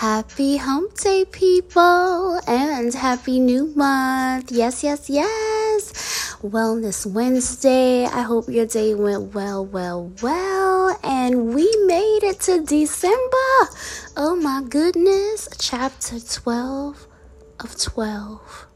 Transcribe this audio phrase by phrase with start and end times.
[0.00, 4.50] Happy Hump Day, people, and happy new month.
[4.50, 6.38] Yes, yes, yes.
[6.40, 8.06] Wellness Wednesday.
[8.06, 10.98] I hope your day went well, well, well.
[11.04, 13.52] And we made it to December.
[14.16, 15.50] Oh my goodness.
[15.58, 17.06] Chapter 12
[17.62, 18.66] of 12.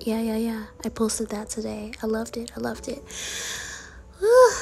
[0.00, 0.64] Yeah, yeah, yeah.
[0.82, 1.92] I posted that today.
[2.02, 2.52] I loved it.
[2.56, 3.02] I loved it.
[4.20, 4.52] Whew.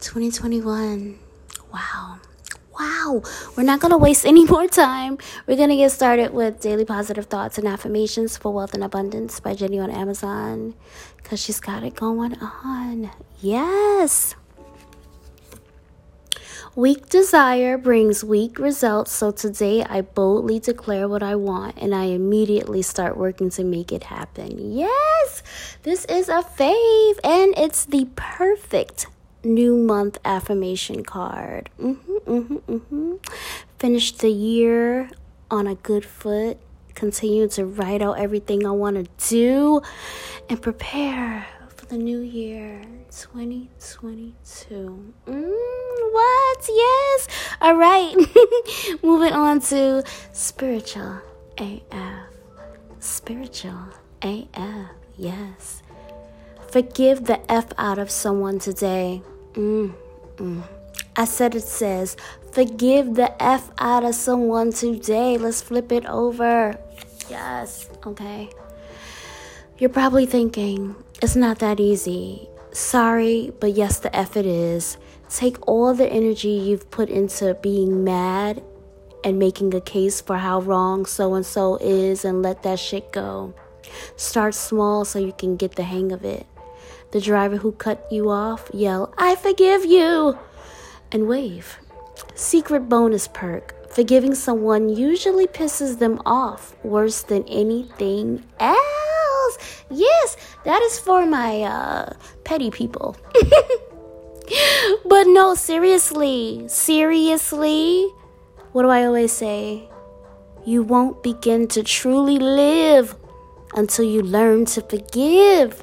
[0.00, 1.20] 2021.
[1.72, 2.18] Wow.
[2.78, 3.22] Wow,
[3.56, 5.18] we're not going to waste any more time.
[5.46, 9.40] We're going to get started with Daily Positive Thoughts and Affirmations for Wealth and Abundance
[9.40, 10.74] by Jenny on Amazon
[11.16, 13.10] because she's got it going on.
[13.40, 14.34] Yes.
[16.74, 22.04] Weak desire brings weak results, so today I boldly declare what I want and I
[22.04, 24.76] immediately start working to make it happen.
[24.76, 25.42] Yes,
[25.84, 29.06] this is a fave and it's the perfect
[29.44, 31.70] new month affirmation card.
[31.80, 33.14] Mm-hmm, mm-hmm, mm-hmm.
[33.78, 35.10] Finish the year
[35.50, 36.58] on a good foot.
[36.94, 39.82] Continue to write out everything I want to do
[40.48, 45.14] and prepare for the new year 2022.
[45.26, 46.68] Mm, what?
[46.68, 47.28] Yes.
[47.60, 48.14] All right.
[49.02, 51.20] Moving on to spiritual
[51.58, 52.26] AF.
[52.98, 53.88] Spiritual
[54.22, 54.90] AF.
[55.16, 55.82] Yes.
[56.70, 59.22] Forgive the F out of someone today.
[59.54, 59.94] Mm,
[60.36, 60.62] mm.
[61.16, 62.16] I said it says,
[62.52, 65.38] forgive the F out of someone today.
[65.38, 66.78] Let's flip it over.
[67.30, 68.50] Yes, okay.
[69.78, 72.48] You're probably thinking, it's not that easy.
[72.72, 74.98] Sorry, but yes, the F it is.
[75.30, 78.62] Take all the energy you've put into being mad
[79.24, 83.12] and making a case for how wrong so and so is and let that shit
[83.12, 83.54] go.
[84.16, 86.46] Start small so you can get the hang of it.
[87.12, 90.38] The driver who cut you off, yell, I forgive you,
[91.12, 91.78] and wave.
[92.34, 99.84] Secret bonus perk forgiving someone usually pisses them off worse than anything else.
[99.88, 102.12] Yes, that is for my uh,
[102.44, 103.16] petty people.
[105.06, 108.06] but no, seriously, seriously,
[108.72, 109.88] what do I always say?
[110.66, 113.16] You won't begin to truly live
[113.74, 115.82] until you learn to forgive.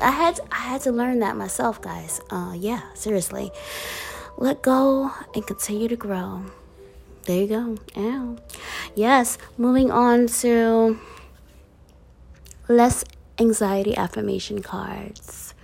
[0.00, 2.20] I had to, I had to learn that myself, guys.
[2.30, 3.50] Uh, yeah, seriously.
[4.36, 6.44] Let go and continue to grow.
[7.24, 7.76] There you go.
[7.96, 8.36] Ow.
[8.94, 10.98] Yes, moving on to
[12.68, 13.04] less
[13.38, 15.54] anxiety affirmation cards.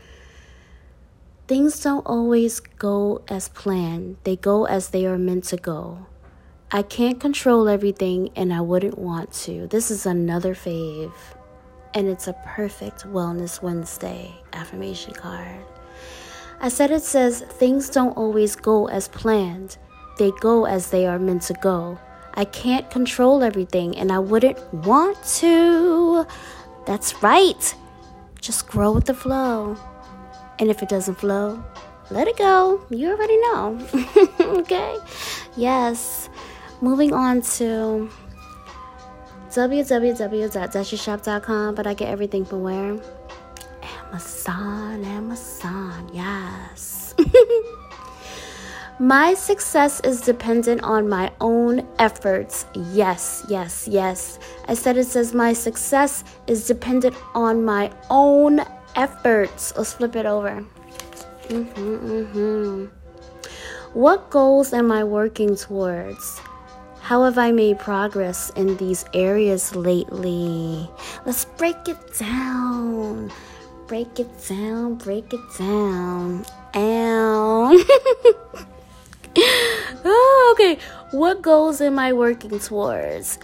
[1.47, 4.17] Things don't always go as planned.
[4.25, 6.07] They go as they are meant to go.
[6.73, 9.67] I can't control everything and I wouldn't want to.
[9.69, 11.13] This is another fave
[11.95, 15.65] and it's a perfect Wellness Wednesday affirmation card.
[16.61, 19.79] I said it says things don't always go as planned,
[20.19, 21.99] they go as they are meant to go.
[22.35, 26.27] I can't control everything and I wouldn't want to.
[26.87, 27.75] That's right.
[28.41, 29.77] Just grow with the flow.
[30.59, 31.63] And if it doesn't flow,
[32.11, 32.85] let it go.
[32.91, 33.79] You already know.
[34.41, 34.97] okay?
[35.57, 36.29] Yes.
[36.81, 38.11] Moving on to
[39.55, 42.99] www.duchyshop.com, but I get everything from where?
[43.83, 47.15] Amazon, Amazon, yes.
[48.99, 52.67] my success is dependent on my own efforts.
[52.93, 54.41] Yes, yes, yes.
[54.67, 58.61] I said it says my success is dependent on my own
[58.97, 59.73] efforts.
[59.77, 60.65] Let's flip it over.
[61.49, 62.87] Mm-hmm, mm-hmm.
[63.93, 66.41] What goals am I working towards?
[67.05, 70.89] How have I made progress in these areas lately?
[71.27, 73.31] Let's break it down.
[73.87, 76.47] Break it down, break it down.
[76.75, 77.77] Ow.
[79.37, 80.79] oh, okay.
[81.11, 83.39] What goals am I working towards?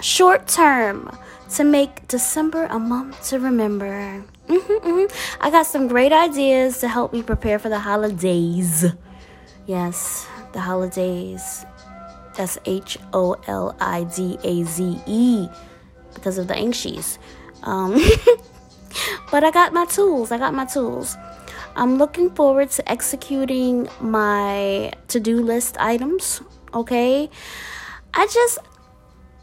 [0.00, 1.10] Short term,
[1.56, 4.22] to make December a month to remember.
[4.46, 5.42] Mm-hmm, mm-hmm.
[5.42, 8.84] I got some great ideas to help me prepare for the holidays.
[9.66, 11.66] Yes, the holidays.
[12.36, 15.48] That's H O L I D A Z E
[16.14, 17.18] because of the anxious.
[17.62, 17.92] Um,
[19.30, 20.32] but I got my tools.
[20.32, 21.16] I got my tools.
[21.74, 26.42] I'm looking forward to executing my to do list items.
[26.74, 27.30] Okay.
[28.14, 28.58] I just,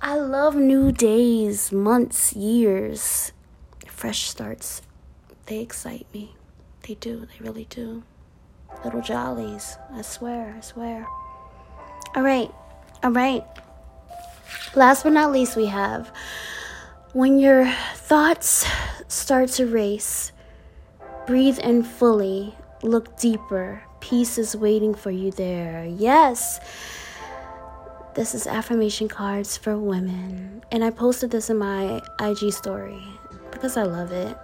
[0.02, 3.31] I love new days, months, years,
[3.88, 4.84] fresh starts.
[5.48, 6.36] They excite me.
[6.88, 7.25] They do.
[7.25, 8.04] They really do.
[8.86, 9.78] Little jollies.
[9.92, 10.54] I swear.
[10.56, 11.08] I swear.
[12.16, 12.52] All right.
[13.04, 13.46] All right.
[14.75, 16.12] Last but not least, we have
[17.13, 17.66] when your
[17.96, 18.68] thoughts
[19.07, 20.31] start to race,
[21.25, 22.54] breathe in fully,
[22.84, 23.81] look deeper.
[24.00, 25.86] Peace is waiting for you there.
[25.86, 26.60] Yes.
[28.13, 30.63] This is affirmation cards for women.
[30.72, 33.04] And I posted this in my IG story
[33.50, 34.38] because I love it.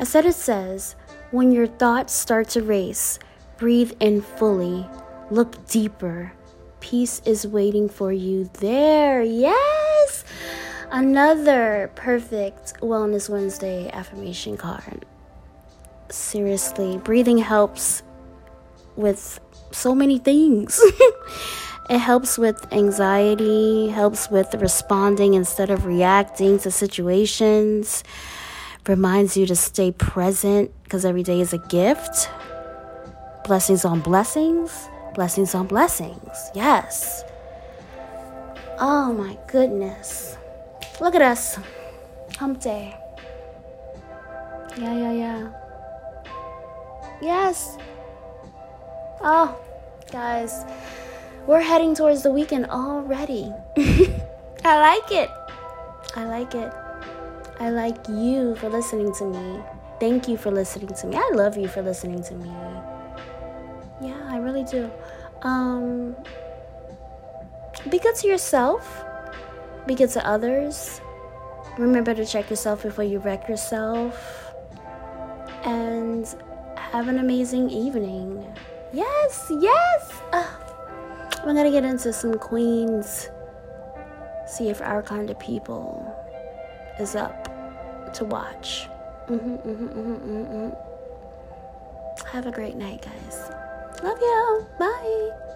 [0.00, 0.96] I said it says,
[1.30, 3.18] when your thoughts start to race,
[3.56, 4.86] breathe in fully,
[5.30, 6.32] look deeper.
[6.80, 9.22] Peace is waiting for you there.
[9.22, 10.24] Yes!
[10.90, 15.04] Another perfect Wellness Wednesday affirmation card.
[16.10, 18.02] Seriously, breathing helps
[18.96, 19.38] with
[19.70, 20.80] so many things.
[21.90, 28.02] it helps with anxiety, helps with responding instead of reacting to situations,
[28.86, 32.30] reminds you to stay present because every day is a gift.
[33.44, 36.52] Blessings on blessings, blessings on blessings.
[36.54, 37.24] Yes.
[38.78, 40.38] Oh my goodness.
[41.00, 41.58] Look at us.
[42.36, 42.94] Hump day.
[44.76, 45.52] Yeah, yeah, yeah.
[47.20, 47.78] Yes.
[49.20, 49.58] Oh,
[50.12, 50.62] guys,
[51.48, 53.52] we're heading towards the weekend already.
[54.64, 55.30] I like it.
[56.14, 56.72] I like it.
[57.58, 59.60] I like you for listening to me.
[59.98, 61.16] Thank you for listening to me.
[61.16, 62.77] I love you for listening to me.
[64.58, 64.90] Really do.
[65.42, 66.16] Um,
[67.88, 69.04] be good to yourself
[69.88, 71.00] be good to others.
[71.78, 74.52] Remember to check yourself before you wreck yourself.
[75.64, 76.26] And
[76.76, 78.46] have an amazing evening.
[78.92, 80.20] Yes, yes.
[80.32, 80.46] Uh,
[81.44, 83.30] we're gonna get into some queens.
[84.46, 86.14] See if our kind of people
[87.00, 87.48] is up
[88.14, 88.88] to watch.
[89.28, 92.26] Mm-hmm, mm-hmm, mm-hmm, mm-hmm.
[92.26, 93.67] have a great night, guys.
[94.02, 94.66] Love you.
[94.78, 95.47] Bye.